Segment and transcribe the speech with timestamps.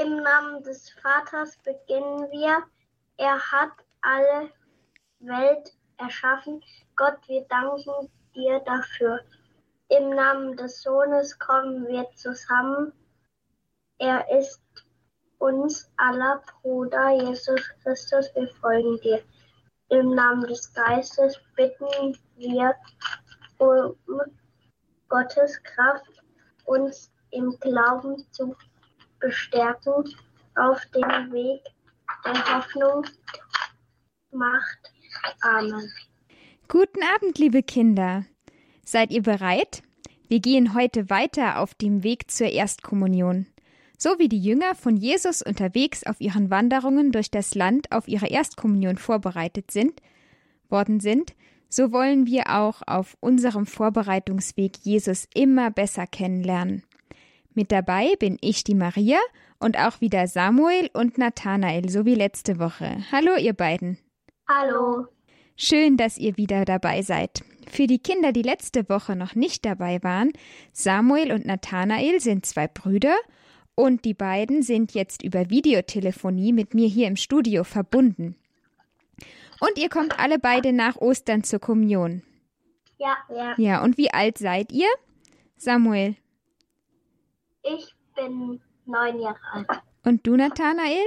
[0.00, 2.62] Im Namen des Vaters beginnen wir.
[3.18, 4.50] Er hat alle
[5.18, 6.62] Welt erschaffen.
[6.96, 9.20] Gott, wir danken dir dafür.
[9.88, 12.94] Im Namen des Sohnes kommen wir zusammen.
[13.98, 14.62] Er ist
[15.38, 19.22] uns aller Bruder Jesus Christus, wir folgen dir.
[19.90, 22.74] Im Namen des Geistes bitten wir
[23.58, 23.96] um
[25.10, 26.06] Gottes Kraft,
[26.64, 28.56] uns im Glauben zu
[29.20, 30.04] bestärken
[30.56, 31.62] auf dem Weg
[32.24, 33.06] der Hoffnung.
[34.32, 34.78] Macht.
[35.42, 35.92] Amen.
[36.68, 38.24] Guten Abend, liebe Kinder.
[38.84, 39.82] Seid ihr bereit?
[40.28, 43.46] Wir gehen heute weiter auf dem Weg zur Erstkommunion.
[43.98, 48.28] So wie die Jünger von Jesus unterwegs auf ihren Wanderungen durch das Land auf ihre
[48.28, 50.00] Erstkommunion vorbereitet sind,
[50.68, 51.34] worden sind,
[51.68, 56.82] so wollen wir auch auf unserem Vorbereitungsweg Jesus immer besser kennenlernen.
[57.60, 59.18] Mit dabei bin ich die Maria
[59.58, 63.04] und auch wieder Samuel und Nathanael, so wie letzte Woche.
[63.12, 63.98] Hallo, ihr beiden.
[64.48, 65.08] Hallo.
[65.56, 67.42] Schön, dass ihr wieder dabei seid.
[67.70, 70.32] Für die Kinder, die letzte Woche noch nicht dabei waren,
[70.72, 73.14] Samuel und Nathanael sind zwei Brüder
[73.74, 78.36] und die beiden sind jetzt über Videotelefonie mit mir hier im Studio verbunden.
[79.60, 82.22] Und ihr kommt alle beide nach Ostern zur Kommunion.
[82.96, 83.54] Ja, ja.
[83.58, 84.88] Ja, und wie alt seid ihr?
[85.58, 86.16] Samuel.
[87.62, 89.68] Ich bin neun Jahre alt.
[90.04, 91.06] Und du, Nathanael?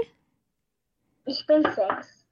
[1.26, 2.26] Ich bin sechs.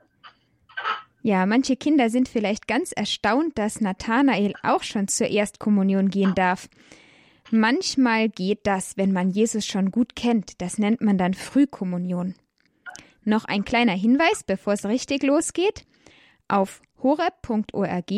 [1.23, 6.67] Ja, manche Kinder sind vielleicht ganz erstaunt, dass Nathanael auch schon zur Erstkommunion gehen darf.
[7.51, 10.61] Manchmal geht das, wenn man Jesus schon gut kennt.
[10.61, 12.35] Das nennt man dann Frühkommunion.
[13.23, 15.85] Noch ein kleiner Hinweis, bevor es richtig losgeht.
[16.47, 18.11] Auf horeb.org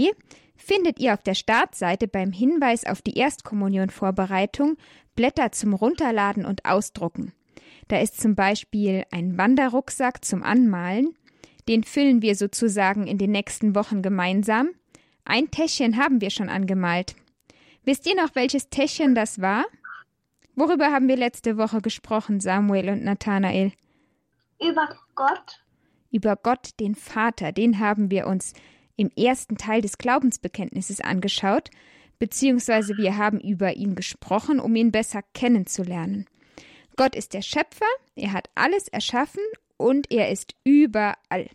[0.64, 4.78] findet ihr auf der Startseite beim Hinweis auf die Erstkommunionvorbereitung
[5.16, 7.34] Blätter zum Runterladen und Ausdrucken.
[7.88, 11.16] Da ist zum Beispiel ein Wanderrucksack zum Anmalen.
[11.68, 14.70] Den füllen wir sozusagen in den nächsten Wochen gemeinsam.
[15.26, 17.16] Ein Täschchen haben wir schon angemalt.
[17.84, 19.66] Wisst ihr noch, welches Täschchen das war?
[20.56, 23.74] Worüber haben wir letzte Woche gesprochen, Samuel und Nathanael?
[24.62, 25.64] Über Gott.
[26.12, 28.54] Über Gott, den Vater, den haben wir uns
[28.96, 31.70] im ersten Teil des Glaubensbekenntnisses angeschaut,
[32.20, 36.26] beziehungsweise wir haben über ihn gesprochen, um ihn besser kennenzulernen.
[36.96, 39.44] Gott ist der Schöpfer, er hat alles erschaffen
[39.78, 41.50] und er ist überall.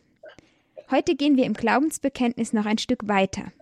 [0.91, 3.53] Heute gehen wir im Glaubensbekenntnis noch ein Stück weiter.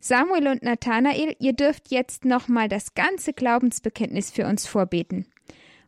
[0.00, 5.26] Samuel und Nathanael, ihr dürft jetzt nochmal das ganze Glaubensbekenntnis für uns vorbeten.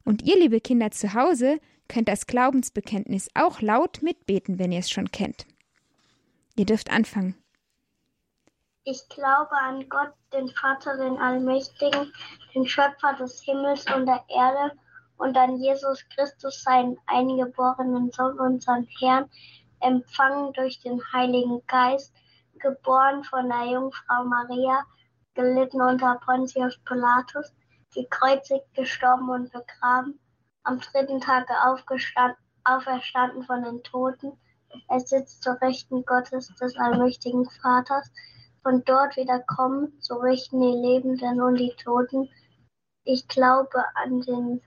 [0.05, 1.59] Und ihr, liebe Kinder zu Hause,
[1.89, 5.47] könnt das Glaubensbekenntnis auch laut mitbeten, wenn ihr es schon kennt.
[6.57, 7.35] Ihr dürft anfangen.
[8.85, 12.13] Ich glaube an Gott, den Vater, den Allmächtigen,
[12.55, 14.77] den Schöpfer des Himmels und der Erde
[15.17, 19.31] und an Jesus Christus, seinen eingeborenen Sohn, unseren Herrn,
[19.81, 22.13] empfangen durch den Heiligen Geist,
[22.59, 24.85] geboren von der Jungfrau Maria,
[25.35, 27.53] gelitten unter Pontius Pilatus,
[27.95, 30.21] gekreuzigt, gestorben und begraben,
[30.63, 31.55] am dritten Tage
[32.65, 34.39] auferstanden von den Toten.
[34.89, 38.11] Er sitzt zur Rechten Gottes des allmächtigen Vaters,
[38.63, 42.29] von dort wieder kommen, zu richten die Lebenden und die Toten.
[43.05, 44.61] Ich glaube an den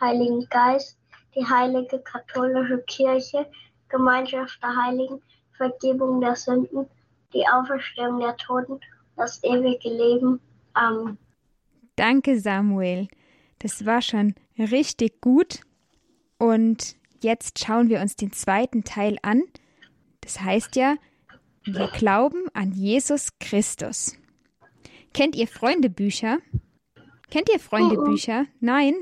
[0.00, 0.98] Heiligen Geist,
[1.34, 3.46] die heilige katholische Kirche,
[3.88, 5.20] Gemeinschaft der Heiligen,
[5.56, 6.86] Vergebung der Sünden,
[7.32, 8.80] die Auferstehung der Toten,
[9.16, 10.40] das ewige Leben.
[10.72, 11.18] Amen.
[11.96, 13.08] Danke, Samuel.
[13.58, 15.60] Das war schon richtig gut.
[16.38, 19.42] Und jetzt schauen wir uns den zweiten Teil an.
[20.20, 20.96] Das heißt ja,
[21.64, 24.16] wir glauben an Jesus Christus.
[25.12, 26.38] Kennt ihr Freundebücher?
[27.30, 28.46] Kennt ihr Freundebücher?
[28.60, 28.94] Nein?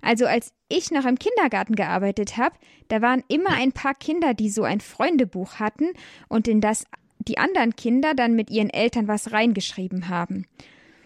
[0.00, 2.56] Also als ich noch im Kindergarten gearbeitet habe,
[2.88, 5.88] da waren immer ein paar Kinder, die so ein Freundebuch hatten
[6.28, 6.84] und in das
[7.18, 10.46] die anderen Kinder dann mit ihren Eltern was reingeschrieben haben.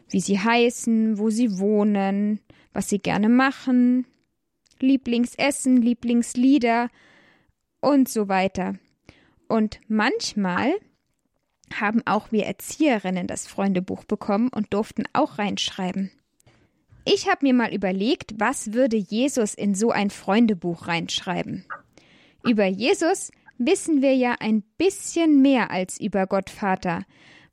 [0.09, 2.41] Wie sie heißen, wo sie wohnen,
[2.73, 4.07] was sie gerne machen,
[4.83, 6.89] Lieblingsessen, Lieblingslieder
[7.81, 8.75] und so weiter.
[9.49, 10.73] Und manchmal
[11.73, 16.11] haben auch wir Erzieherinnen das Freundebuch bekommen und durften auch reinschreiben.
[17.05, 21.65] Ich habe mir mal überlegt, was würde Jesus in so ein Freundebuch reinschreiben.
[22.45, 27.05] Über Jesus wissen wir ja ein bisschen mehr als über Gott Vater,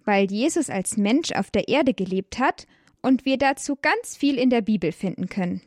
[0.05, 2.65] weil Jesus als Mensch auf der Erde gelebt hat
[3.01, 5.61] und wir dazu ganz viel in der Bibel finden können.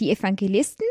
[0.00, 0.86] Die Evangelisten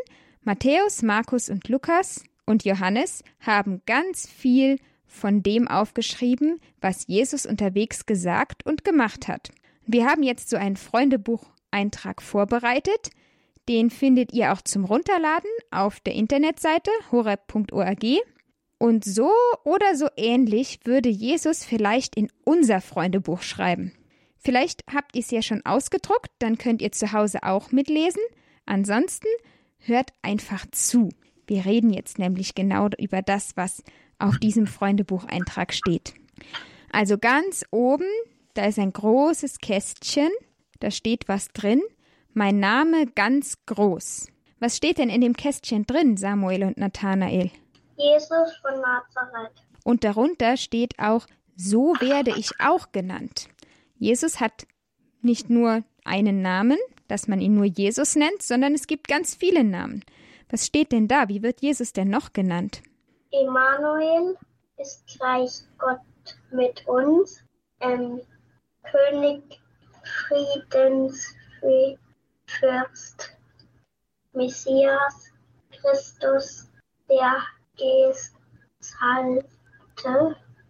[0.45, 8.05] Matthäus, Markus und Lukas und Johannes haben ganz viel von dem aufgeschrieben, was Jesus unterwegs
[8.05, 9.51] gesagt und gemacht hat.
[9.85, 13.09] Wir haben jetzt so einen Freundebuch Eintrag vorbereitet.
[13.69, 18.03] Den findet ihr auch zum Runterladen auf der Internetseite horeb.org.
[18.77, 19.31] Und so
[19.63, 23.93] oder so ähnlich würde Jesus vielleicht in unser Freundebuch schreiben.
[24.37, 28.21] Vielleicht habt ihr es ja schon ausgedruckt, dann könnt ihr zu Hause auch mitlesen.
[28.65, 29.27] Ansonsten
[29.79, 31.09] hört einfach zu.
[31.47, 33.83] Wir reden jetzt nämlich genau über das, was
[34.19, 36.13] auf diesem Freundebucheintrag steht.
[36.91, 38.07] Also ganz oben,
[38.53, 40.29] da ist ein großes Kästchen,
[40.79, 41.81] da steht was drin.
[42.33, 44.27] Mein Name ganz groß.
[44.59, 47.51] Was steht denn in dem Kästchen drin, Samuel und Nathanael?
[47.97, 49.51] Jesus von Nazareth.
[49.83, 53.49] Und darunter steht auch, so werde ich auch genannt.
[53.97, 54.65] Jesus hat
[55.21, 56.77] nicht nur einen Namen,
[57.13, 60.03] dass man ihn nur Jesus nennt, sondern es gibt ganz viele Namen.
[60.49, 61.29] Was steht denn da?
[61.29, 62.81] Wie wird Jesus denn noch genannt?
[63.29, 64.35] Emanuel
[64.77, 65.99] ist gleich Gott
[66.51, 67.43] mit uns.
[67.81, 68.19] Ähm,
[68.83, 69.43] König
[70.27, 71.35] Friedens
[72.47, 73.37] Fürst
[74.33, 75.31] Messias
[75.71, 76.67] Christus
[77.07, 77.43] der
[78.79, 79.45] Gesalbte.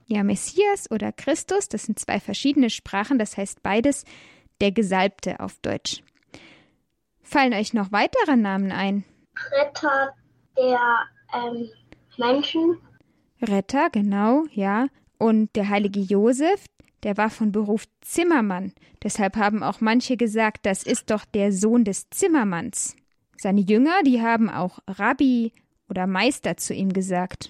[0.08, 4.04] Ja, Messias oder Christus, das sind zwei verschiedene Sprachen, das heißt beides
[4.60, 6.04] der Gesalbte auf Deutsch.
[7.34, 9.06] Fallen euch noch weitere Namen ein?
[9.52, 10.14] Retter
[10.56, 10.80] der
[11.34, 11.68] ähm,
[12.16, 12.78] Menschen.
[13.42, 14.86] Retter, genau, ja.
[15.18, 16.64] Und der heilige Josef,
[17.02, 18.72] der war von Beruf Zimmermann.
[19.02, 22.96] Deshalb haben auch manche gesagt, das ist doch der Sohn des Zimmermanns.
[23.36, 25.54] Seine Jünger, die haben auch Rabbi
[25.90, 27.50] oder Meister zu ihm gesagt.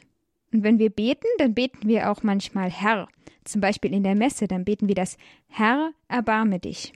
[0.54, 3.10] Und wenn wir beten, dann beten wir auch manchmal Herr.
[3.44, 5.18] Zum Beispiel in der Messe, dann beten wir das
[5.50, 6.94] Herr, erbarme dich.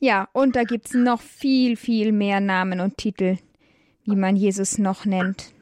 [0.00, 3.36] Ja, und da gibt's noch viel, viel mehr Namen und Titel,
[4.04, 5.52] wie man Jesus noch nennt.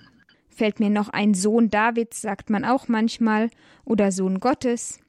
[0.49, 3.50] Fällt mir noch ein Sohn Davids, sagt man auch manchmal,
[3.85, 5.00] oder Sohn Gottes.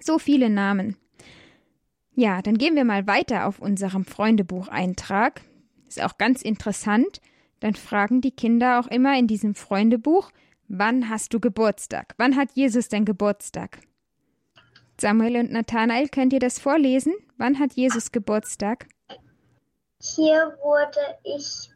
[0.00, 0.96] So viele Namen.
[2.16, 5.42] Ja, dann gehen wir mal weiter auf unserem Freundebucheintrag.
[5.86, 7.20] Ist auch ganz interessant.
[7.60, 10.32] Dann fragen die Kinder auch immer in diesem Freundebuch,
[10.66, 12.14] wann hast du Geburtstag?
[12.18, 13.78] Wann hat Jesus denn Geburtstag?
[15.00, 17.12] Samuel und Nathanael, könnt ihr das vorlesen?
[17.38, 18.86] Wann hat Jesus Geburtstag?
[20.00, 21.70] Hier wurde ich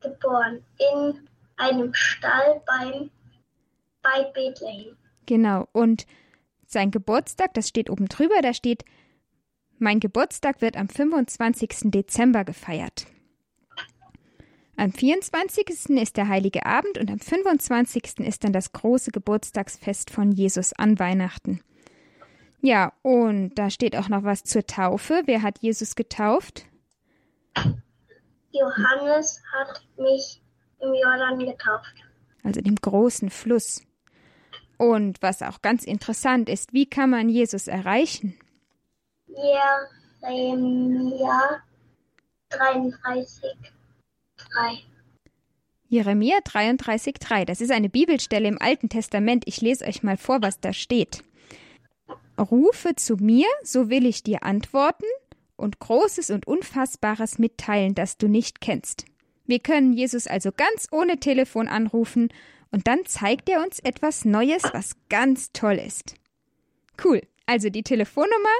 [0.00, 3.10] geboren, in einem Stall beim,
[4.02, 4.96] bei Bethlehem.
[5.26, 6.06] Genau, und
[6.66, 8.84] sein Geburtstag, das steht oben drüber, da steht,
[9.78, 11.90] mein Geburtstag wird am 25.
[11.90, 13.06] Dezember gefeiert.
[14.76, 15.68] Am 24.
[15.90, 18.20] ist der heilige Abend und am 25.
[18.20, 21.60] ist dann das große Geburtstagsfest von Jesus an Weihnachten.
[22.60, 25.22] Ja, und da steht auch noch was zur Taufe.
[25.26, 26.66] Wer hat Jesus getauft?
[28.50, 30.42] Johannes hat mich
[30.80, 31.94] im Jordan getauft.
[32.42, 33.82] Also dem großen Fluss.
[34.76, 38.38] Und was auch ganz interessant ist, wie kann man Jesus erreichen?
[40.22, 41.62] Jeremia
[42.50, 43.56] 33,
[44.36, 44.78] 3.
[45.88, 47.44] Jeremia 33,3.
[47.44, 49.44] Das ist eine Bibelstelle im Alten Testament.
[49.46, 51.24] Ich lese euch mal vor, was da steht.
[52.38, 55.06] Rufe zu mir, so will ich dir antworten
[55.56, 59.04] und Großes und Unfassbares mitteilen, das du nicht kennst.
[59.46, 62.28] Wir können Jesus also ganz ohne Telefon anrufen
[62.70, 66.14] und dann zeigt er uns etwas Neues, was ganz toll ist.
[67.02, 67.22] Cool.
[67.46, 68.56] Also die Telefonnummer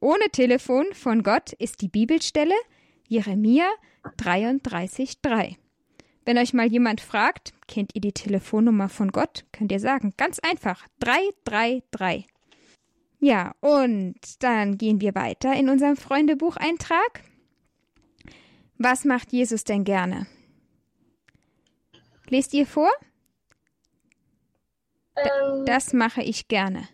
[0.00, 2.54] ohne Telefon von Gott ist die Bibelstelle
[3.08, 3.66] Jeremia
[4.18, 5.56] 33,3.
[6.26, 10.38] Wenn euch mal jemand fragt, kennt ihr die Telefonnummer von Gott, könnt ihr sagen, ganz
[10.40, 12.26] einfach, 333.
[13.18, 17.22] Ja, und dann gehen wir weiter in unserem Freundebucheintrag.
[18.78, 20.26] Was macht Jesus denn gerne?
[22.28, 22.90] Lest ihr vor?
[25.16, 26.88] Ähm, Das mache ich gerne.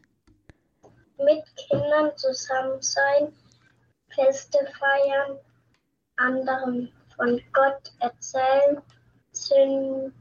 [1.18, 3.32] mit Kindern zusammen sein,
[4.14, 5.38] Feste feiern,
[6.16, 8.82] anderen von Gott erzählen,
[9.32, 10.12] Sünden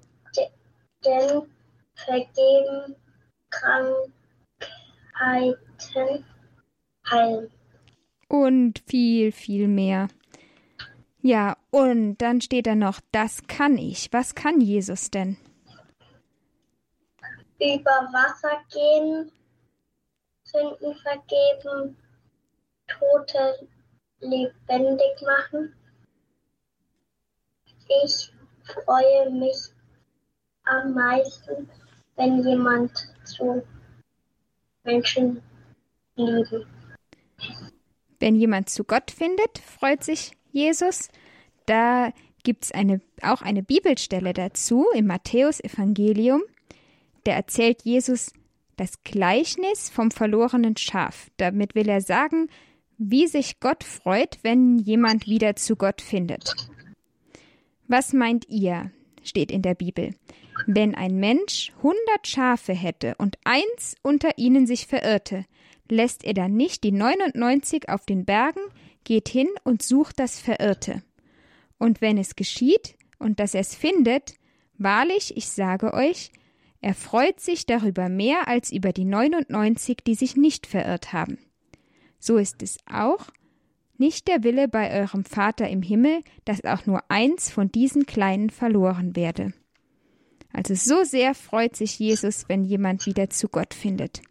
[1.95, 2.95] vergeben,
[5.21, 6.25] Krankheiten
[7.09, 7.51] heilen.
[8.27, 10.07] Und viel, viel mehr.
[11.21, 14.11] Ja, und dann steht da noch, das kann ich.
[14.11, 15.37] Was kann Jesus denn?
[17.59, 19.31] Über Wasser gehen,
[20.43, 21.95] Sünden vergeben,
[22.87, 23.67] Tote
[24.19, 25.75] lebendig machen.
[28.03, 29.57] Ich freue mich
[30.63, 31.69] am meisten,
[32.15, 32.91] wenn jemand
[33.25, 33.61] zu
[34.83, 35.41] Menschen
[36.15, 36.65] lieben.
[38.19, 41.09] Wenn jemand zu Gott findet, freut sich Jesus.
[41.65, 42.11] Da
[42.43, 46.41] gibt es eine, auch eine Bibelstelle dazu im Matthäusevangelium.
[47.23, 48.33] Da erzählt Jesus
[48.77, 51.29] das Gleichnis vom verlorenen Schaf.
[51.37, 52.47] Damit will er sagen,
[52.97, 56.53] wie sich Gott freut, wenn jemand wieder zu Gott findet.
[57.87, 58.91] Was meint ihr?
[59.23, 60.15] steht in der Bibel.
[60.67, 65.45] Wenn ein Mensch hundert Schafe hätte und eins unter ihnen sich verirrte,
[65.89, 68.61] lässt er dann nicht die 99 auf den Bergen,
[69.03, 71.03] geht hin und sucht das Verirrte.
[71.77, 74.35] Und wenn es geschieht und dass er es findet,
[74.77, 76.31] wahrlich, ich sage euch,
[76.81, 81.37] er freut sich darüber mehr als über die 99, die sich nicht verirrt haben.
[82.19, 83.27] So ist es auch
[83.97, 88.49] nicht der Wille bei eurem Vater im Himmel, dass auch nur eins von diesen Kleinen
[88.49, 89.53] verloren werde.
[90.53, 94.21] Also so sehr freut sich Jesus, wenn jemand wieder zu Gott findet.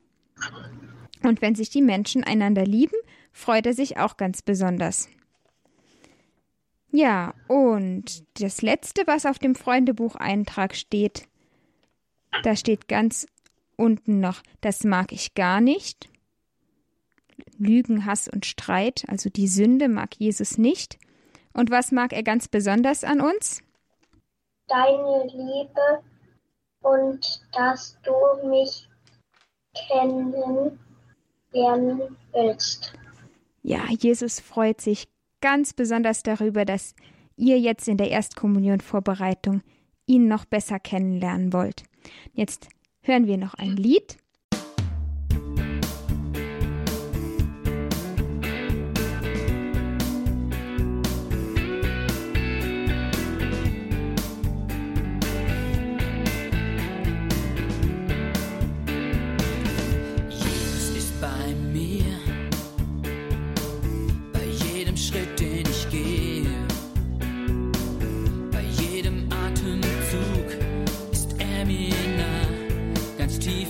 [1.22, 2.96] Und wenn sich die Menschen einander lieben,
[3.32, 5.08] freut er sich auch ganz besonders.
[6.92, 11.28] Ja, und das letzte, was auf dem Freundebucheintrag steht,
[12.42, 13.26] da steht ganz
[13.76, 16.08] unten noch, das mag ich gar nicht.
[17.58, 20.98] Lügen, Hass und Streit, also die Sünde mag Jesus nicht.
[21.52, 23.62] Und was mag er ganz besonders an uns?
[24.70, 26.02] Deine Liebe
[26.82, 28.88] und dass du mich
[29.88, 30.78] kennen
[31.52, 32.92] lernen willst.
[33.62, 35.08] Ja, Jesus freut sich
[35.40, 36.94] ganz besonders darüber, dass
[37.36, 39.62] ihr jetzt in der Erstkommunion-Vorbereitung
[40.06, 41.84] ihn noch besser kennenlernen wollt.
[42.32, 42.68] Jetzt
[43.02, 44.16] hören wir noch ein Lied.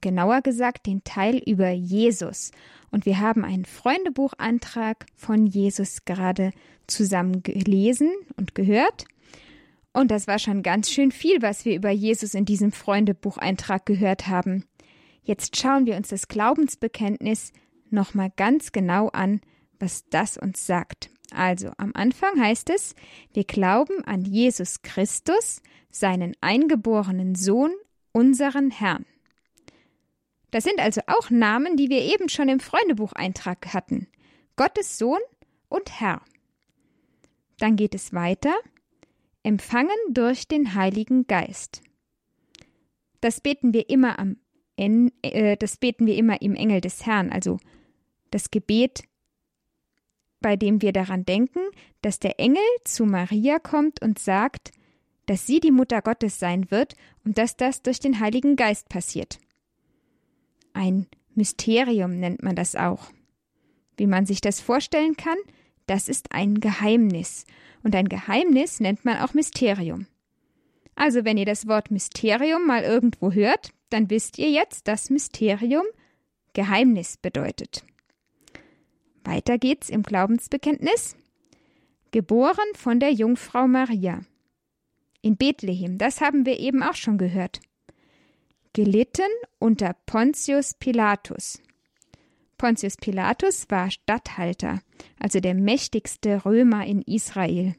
[0.00, 2.50] genauer gesagt den Teil über Jesus.
[2.90, 6.52] Und wir haben einen Freundebuchantrag von Jesus gerade
[6.86, 9.04] zusammen gelesen und gehört.
[9.92, 14.28] Und das war schon ganz schön viel, was wir über Jesus in diesem Freundebucheintrag gehört
[14.28, 14.64] haben.
[15.22, 17.52] Jetzt schauen wir uns das Glaubensbekenntnis
[17.90, 19.40] nochmal ganz genau an,
[19.78, 21.10] was das uns sagt.
[21.32, 22.94] Also am Anfang heißt es,
[23.32, 27.72] wir glauben an Jesus Christus, seinen eingeborenen Sohn,
[28.12, 29.06] unseren Herrn.
[30.50, 34.08] Das sind also auch Namen, die wir eben schon im Freundebucheintrag hatten.
[34.56, 35.20] Gottes Sohn
[35.68, 36.22] und Herr.
[37.58, 38.54] Dann geht es weiter.
[39.42, 41.82] Empfangen durch den Heiligen Geist.
[43.20, 44.36] Das beten wir immer am
[44.76, 47.58] äh, das beten wir immer im Engel des Herrn, also
[48.30, 49.02] das Gebet
[50.40, 51.60] bei dem wir daran denken,
[52.02, 54.72] dass der Engel zu Maria kommt und sagt,
[55.26, 59.38] dass sie die Mutter Gottes sein wird und dass das durch den Heiligen Geist passiert.
[60.72, 63.10] Ein Mysterium nennt man das auch.
[63.96, 65.38] Wie man sich das vorstellen kann,
[65.86, 67.44] das ist ein Geheimnis.
[67.82, 70.06] Und ein Geheimnis nennt man auch Mysterium.
[70.94, 75.84] Also wenn ihr das Wort Mysterium mal irgendwo hört, dann wisst ihr jetzt, dass Mysterium
[76.52, 77.84] Geheimnis bedeutet.
[79.24, 81.16] Weiter geht's im Glaubensbekenntnis.
[82.10, 84.20] Geboren von der Jungfrau Maria.
[85.22, 87.60] In Bethlehem, das haben wir eben auch schon gehört.
[88.72, 91.60] Gelitten unter Pontius Pilatus.
[92.56, 94.80] Pontius Pilatus war Statthalter,
[95.18, 97.74] also der mächtigste Römer in Israel.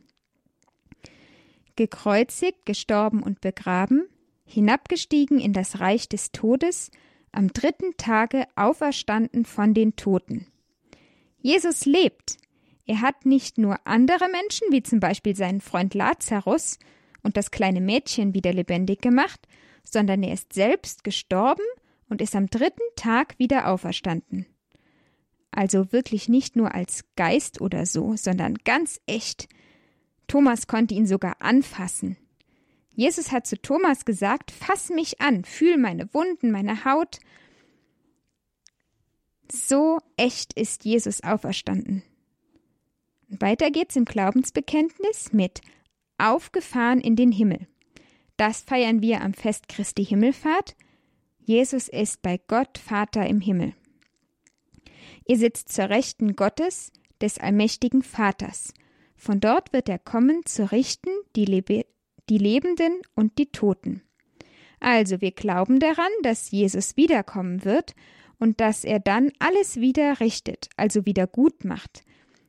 [1.77, 4.09] Gekreuzigt, gestorben und begraben,
[4.43, 6.91] hinabgestiegen in das Reich des Todes,
[7.31, 10.47] am dritten Tage auferstanden von den Toten.
[11.39, 12.35] Jesus lebt.
[12.85, 16.79] Er hat nicht nur andere Menschen, wie zum Beispiel seinen Freund Lazarus
[17.23, 19.47] und das kleine Mädchen wieder lebendig gemacht,
[19.91, 21.63] sondern er ist selbst gestorben
[22.09, 24.45] und ist am dritten Tag wieder auferstanden.
[25.51, 29.49] Also wirklich nicht nur als Geist oder so, sondern ganz echt.
[30.27, 32.17] Thomas konnte ihn sogar anfassen.
[32.93, 37.19] Jesus hat zu Thomas gesagt, fass mich an, fühl meine Wunden, meine Haut
[39.51, 42.03] so echt ist Jesus auferstanden.
[43.27, 45.61] Weiter geht's im Glaubensbekenntnis mit
[46.17, 47.67] Aufgefahren in den Himmel.
[48.41, 50.75] Das feiern wir am Fest Christi Himmelfahrt.
[51.45, 53.75] Jesus ist bei Gott Vater im Himmel.
[55.27, 58.73] Ihr sitzt zur Rechten Gottes, des allmächtigen Vaters.
[59.15, 61.85] Von dort wird er kommen, zu richten die, Lebe
[62.29, 64.01] die Lebenden und die Toten.
[64.79, 67.93] Also wir glauben daran, dass Jesus wiederkommen wird
[68.39, 72.03] und dass er dann alles wieder richtet, also wieder gut macht,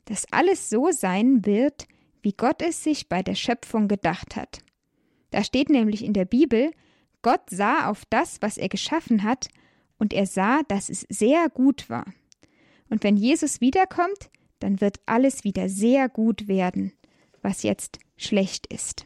[0.06, 1.86] dass alles so sein wird,
[2.22, 4.62] wie Gott es sich bei der Schöpfung gedacht hat.
[5.32, 6.70] Da steht nämlich in der Bibel,
[7.22, 9.48] Gott sah auf das, was er geschaffen hat,
[9.98, 12.06] und er sah, dass es sehr gut war.
[12.90, 16.92] Und wenn Jesus wiederkommt, dann wird alles wieder sehr gut werden,
[17.40, 19.04] was jetzt schlecht ist.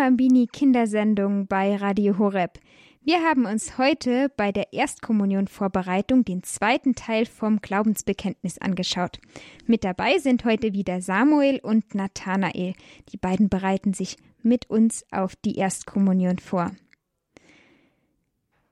[0.00, 2.58] Bambambini Kindersendung bei Radio Horeb.
[3.02, 9.18] Wir haben uns heute bei der Erstkommunion-Vorbereitung den zweiten Teil vom Glaubensbekenntnis angeschaut.
[9.66, 12.72] Mit dabei sind heute wieder Samuel und Nathanael.
[13.12, 16.70] Die beiden bereiten sich mit uns auf die Erstkommunion vor.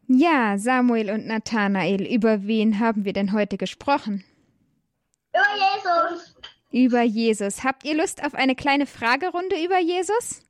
[0.06, 4.24] Ja, Samuel und Nathanael, über wen haben wir denn heute gesprochen?
[5.34, 6.36] Über Jesus.
[6.70, 7.64] Über Jesus.
[7.64, 10.47] Habt ihr Lust auf eine kleine Fragerunde über Jesus?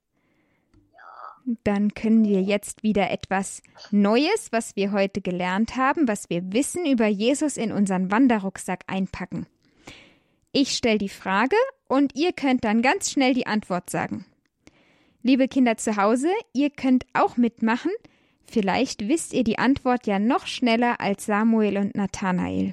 [1.64, 6.84] Dann können wir jetzt wieder etwas Neues, was wir heute gelernt haben, was wir wissen
[6.84, 9.46] über Jesus in unseren Wanderrucksack einpacken.
[10.52, 11.56] Ich stelle die Frage
[11.88, 14.26] und ihr könnt dann ganz schnell die Antwort sagen.
[15.22, 17.92] Liebe Kinder zu Hause, ihr könnt auch mitmachen.
[18.46, 22.72] Vielleicht wisst ihr die Antwort ja noch schneller als Samuel und Nathanael.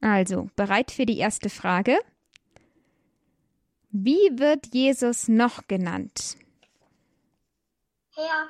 [0.00, 1.96] Also, bereit für die erste Frage?
[3.90, 6.36] Wie wird Jesus noch genannt?
[8.16, 8.48] Herr.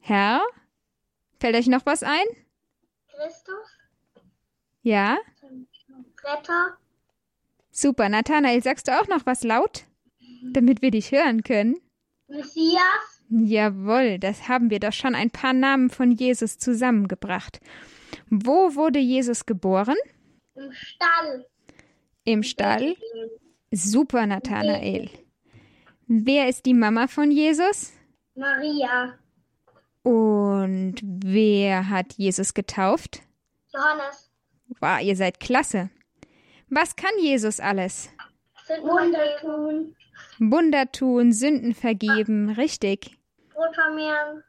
[0.00, 0.40] Herr?
[1.40, 2.26] Fällt euch noch was ein?
[3.08, 3.78] Christus.
[4.82, 5.18] Ja?
[6.22, 6.78] Retter.
[7.72, 8.08] Super.
[8.08, 9.84] Nathanael, sagst du auch noch was laut?
[10.52, 11.76] Damit wir dich hören können.
[12.28, 13.24] Messias.
[13.30, 17.60] Jawohl, das haben wir doch schon ein paar Namen von Jesus zusammengebracht.
[18.30, 19.96] Wo wurde Jesus geboren?
[20.54, 21.46] Im Stall.
[22.24, 22.94] Im Stall?
[23.72, 25.10] Super, Nathanael.
[26.06, 27.93] Wer ist die Mama von Jesus?
[28.34, 29.14] Maria.
[30.02, 33.22] Und wer hat Jesus getauft?
[33.72, 34.30] Johannes.
[34.80, 35.90] Wow, ihr seid klasse.
[36.68, 38.10] Was kann Jesus alles?
[38.82, 39.94] Wunder tun.
[40.38, 43.16] Wunder tun, Sünden vergeben, richtig.
[43.52, 44.42] Brot vermehren.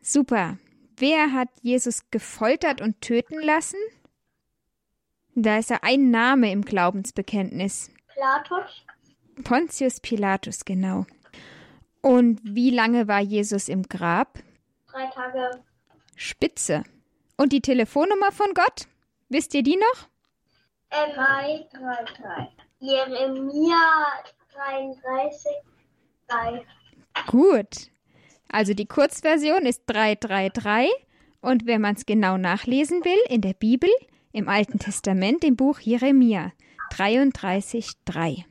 [0.00, 0.58] Super.
[0.96, 3.78] Wer hat Jesus gefoltert und töten lassen?
[5.34, 7.90] Da ist ja ein Name im Glaubensbekenntnis.
[8.12, 8.84] Pilatus.
[9.44, 11.06] Pontius Pilatus, genau.
[12.00, 14.38] Und wie lange war Jesus im Grab?
[14.90, 15.62] Drei Tage.
[16.16, 16.84] Spitze.
[17.36, 18.86] Und die Telefonnummer von Gott?
[19.28, 20.08] Wisst ihr die noch?
[20.90, 22.48] Ähm, 3, 3, 3.
[22.80, 24.06] Jeremia
[24.54, 25.50] 33,
[26.28, 26.64] 3.
[27.26, 27.90] Gut.
[28.48, 30.90] Also die Kurzversion ist 333
[31.40, 33.90] und wenn man es genau nachlesen will, in der Bibel,
[34.32, 36.52] im Alten Testament, im Buch Jeremia,
[36.90, 38.46] 33, 3.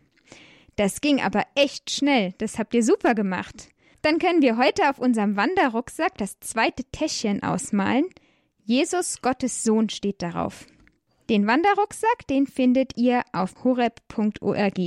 [0.78, 2.34] Das ging aber echt schnell.
[2.38, 3.70] Das habt ihr super gemacht.
[4.04, 8.06] Dann können wir heute auf unserem Wanderrucksack das zweite Täschchen ausmalen.
[8.64, 10.66] Jesus, Gottes Sohn steht darauf.
[11.30, 14.80] Den Wanderrucksack, den findet ihr auf horeb.org.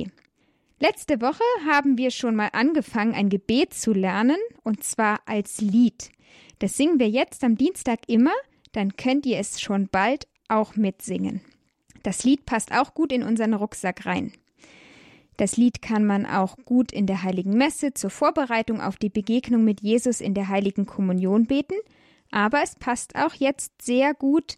[0.79, 6.11] Letzte Woche haben wir schon mal angefangen, ein Gebet zu lernen, und zwar als Lied.
[6.61, 8.33] Das singen wir jetzt am Dienstag immer,
[8.73, 11.43] dann könnt ihr es schon bald auch mitsingen.
[12.03, 14.33] Das Lied passt auch gut in unseren Rucksack rein.
[15.41, 19.65] Das Lied kann man auch gut in der heiligen Messe zur Vorbereitung auf die Begegnung
[19.65, 21.77] mit Jesus in der heiligen Kommunion beten,
[22.31, 24.57] aber es passt auch jetzt sehr gut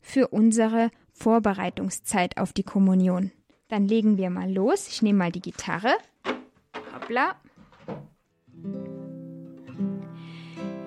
[0.00, 3.30] für unsere Vorbereitungszeit auf die Kommunion.
[3.68, 4.88] Dann legen wir mal los.
[4.88, 5.92] Ich nehme mal die Gitarre.
[6.92, 7.36] Hoppla.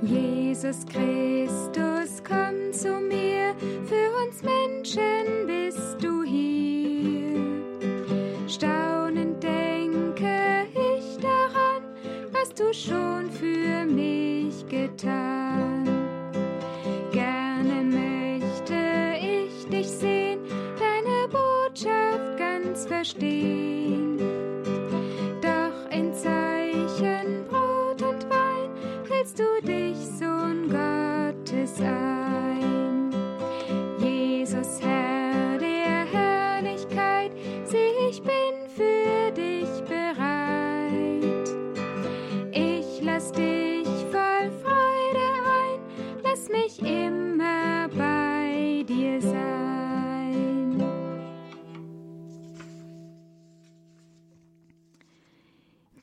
[0.01, 3.55] Jesus Christus, komm zu mir,
[3.85, 6.66] für uns Menschen bist du hier.
[12.59, 15.85] Du schon für mich getan.
[17.11, 18.75] Gerne möchte
[19.21, 20.39] ich dich sehen,
[20.79, 24.17] deine Botschaft ganz verstehen.
[25.41, 28.71] Doch in Zeichen Brot und Wein
[29.07, 29.76] hältst du dich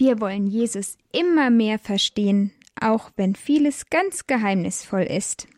[0.04, 5.48] Wir wollen Jesus immer mehr verstehen, auch wenn vieles ganz geheimnisvoll ist.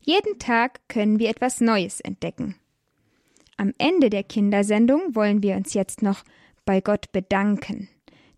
[0.00, 2.56] Jeden Tag können wir etwas Neues entdecken.
[3.58, 6.24] Am Ende der Kindersendung wollen wir uns jetzt noch
[6.64, 7.90] bei Gott bedanken.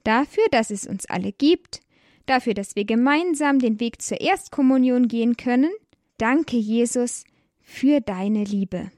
[0.02, 1.80] Dafür, dass es uns alle gibt,
[2.26, 5.70] dafür, dass wir gemeinsam den Weg zur Erstkommunion gehen können.
[6.18, 7.22] Danke, Jesus,
[7.61, 8.90] für deine Liebe.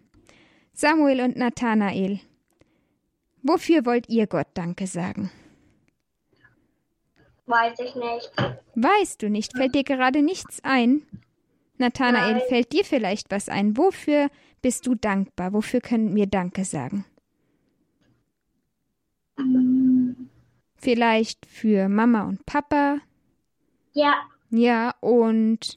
[0.73, 2.21] Samuel und Nathanael,
[3.43, 5.31] wofür wollt ihr Gott Danke sagen?
[7.49, 8.31] Weiß ich nicht.
[8.75, 11.03] Weißt du nicht, fällt dir gerade nichts ein?
[11.79, 13.77] Nathanael, fällt dir vielleicht was ein?
[13.77, 14.29] Wofür
[14.61, 15.53] bist du dankbar?
[15.55, 17.05] Wofür können wir Danke sagen?
[20.77, 22.99] Vielleicht für Mama und Papa?
[23.93, 24.15] Ja,
[24.51, 25.77] Ja, und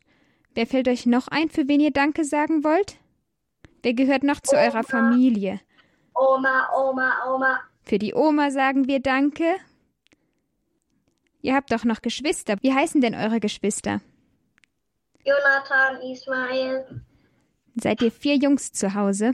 [0.54, 2.98] wer fällt euch noch ein, für wen ihr Danke sagen wollt?
[3.82, 4.84] Wer gehört noch zu eurer Oma.
[4.84, 5.62] Familie?
[6.14, 7.60] Oma, Oma, Oma.
[7.84, 9.56] Für die Oma sagen wir Danke.
[11.42, 12.56] Ihr habt doch noch Geschwister.
[12.62, 14.02] Wie heißen denn eure Geschwister?
[15.24, 17.02] Jonathan, Ismail.
[17.76, 19.34] Seid ihr vier Jungs zu Hause?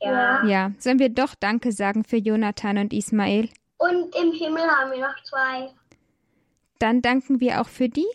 [0.00, 0.44] Ja.
[0.44, 3.48] Ja, sollen wir doch Danke sagen für Jonathan und Ismael?
[3.78, 5.70] Und im Himmel haben wir noch zwei.
[6.78, 8.06] Dann danken wir auch für die?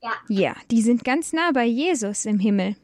[0.00, 0.12] Ja.
[0.28, 2.76] Ja, die sind ganz nah bei Jesus im Himmel.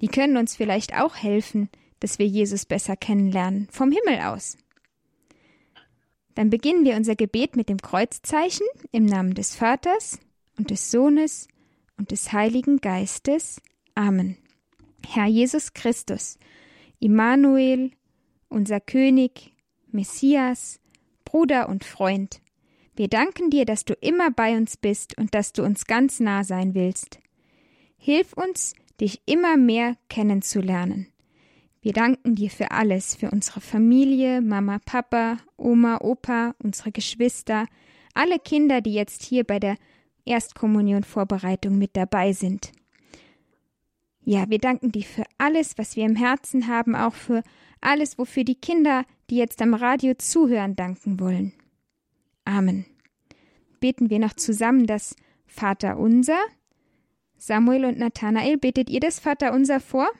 [0.00, 1.68] Die können uns vielleicht auch helfen,
[2.00, 4.56] dass wir Jesus besser kennenlernen, vom Himmel aus.
[6.38, 10.20] Dann beginnen wir unser Gebet mit dem Kreuzzeichen im Namen des Vaters
[10.56, 11.48] und des Sohnes
[11.96, 13.60] und des Heiligen Geistes.
[13.96, 14.36] Amen.
[15.04, 16.38] Herr Jesus Christus,
[17.00, 17.90] Immanuel,
[18.48, 19.52] unser König,
[19.90, 20.78] Messias,
[21.24, 22.40] Bruder und Freund,
[22.94, 26.44] wir danken dir, dass du immer bei uns bist und dass du uns ganz nah
[26.44, 27.18] sein willst.
[27.96, 31.08] Hilf uns, dich immer mehr kennenzulernen.
[31.88, 37.66] Wir danken dir für alles, für unsere Familie, Mama, Papa, Oma, Opa, unsere Geschwister,
[38.12, 39.76] alle Kinder, die jetzt hier bei der
[40.26, 42.72] Erstkommunion-Vorbereitung mit dabei sind.
[44.22, 47.42] Ja, wir danken dir für alles, was wir im Herzen haben, auch für
[47.80, 51.54] alles, wofür die Kinder, die jetzt am Radio zuhören, danken wollen.
[52.44, 52.84] Amen.
[53.80, 56.38] Beten wir noch zusammen das Vater unser.
[57.38, 60.10] Samuel und Nathanael, betet ihr das Vater unser vor?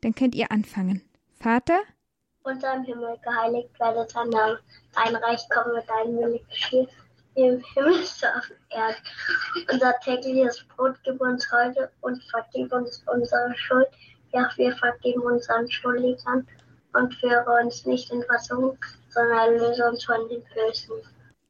[0.00, 1.02] Dann könnt ihr anfangen.
[1.40, 1.80] Vater,
[2.42, 4.58] Unser im Himmel geheiligt werde dein Name.
[4.94, 6.88] Dein Reich komme mit deinem Wille geschehe,
[7.34, 8.96] wie im Himmel so auf Erden.
[9.72, 13.86] Unser tägliches Brot gib uns heute und vergib uns unsere Schuld,
[14.32, 16.46] wie auch wir vergeben unseren Schuldigern.
[16.94, 18.78] Und führe uns nicht in Versuchung,
[19.10, 20.96] sondern erlöse uns von den Bösen.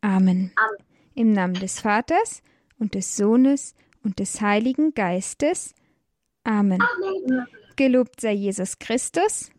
[0.02, 0.52] Amen.
[0.56, 0.86] Amen.
[1.14, 2.42] Im Namen des Vaters
[2.78, 5.74] und des Sohnes und des Heiligen Geistes.
[6.44, 6.82] Amen.
[6.82, 7.46] Amen.
[7.76, 9.50] Gelobt sei Jesus Christus.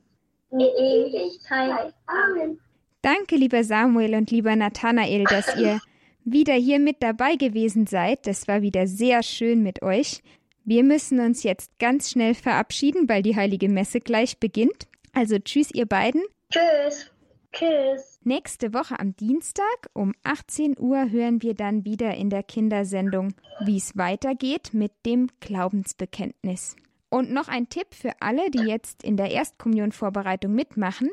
[0.52, 1.94] In Ewigkeit.
[2.06, 2.60] Amen.
[3.02, 5.80] Danke, lieber Samuel und lieber Nathanael, dass ihr
[6.26, 8.28] wieder hier mit dabei gewesen seid.
[8.28, 10.22] Das war wieder sehr schön mit euch.
[10.66, 14.88] Wir müssen uns jetzt ganz schnell verabschieden, weil die heilige Messe gleich beginnt.
[15.14, 16.22] Also tschüss, ihr beiden.
[16.52, 17.12] Tschüss.
[17.52, 18.20] Tschüss.
[18.24, 23.34] Nächste Woche am Dienstag um 18 Uhr hören wir dann wieder in der Kindersendung,
[23.66, 26.76] wie es weitergeht mit dem Glaubensbekenntnis.
[27.10, 31.10] Und noch ein Tipp für alle, die jetzt in der Erstkommunionvorbereitung mitmachen.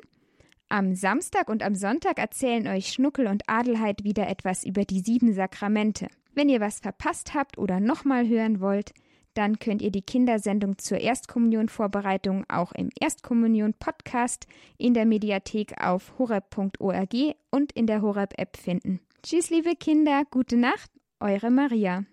[0.69, 5.33] Am Samstag und am Sonntag erzählen euch Schnuckel und Adelheid wieder etwas über die sieben
[5.33, 6.09] Sakramente.
[6.35, 8.93] Wenn ihr was verpasst habt oder nochmal hören wollt,
[9.37, 14.47] dann könnt ihr die Kindersendung zur Erstkommunion-Vorbereitung auch im Erstkommunion-Podcast
[14.79, 17.15] in der Mediathek auf horeb.org
[17.51, 19.01] und in der Horeb-App finden.
[19.23, 22.05] Tschüss, liebe Kinder, gute Nacht, eure Maria.